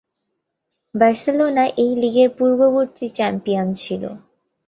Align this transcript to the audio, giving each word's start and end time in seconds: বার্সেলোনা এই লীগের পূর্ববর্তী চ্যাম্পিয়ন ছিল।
বার্সেলোনা 0.95 1.65
এই 1.77 1.91
লীগের 2.01 2.29
পূর্ববর্তী 2.37 3.05
চ্যাম্পিয়ন 3.09 3.67
ছিল। 3.75 4.03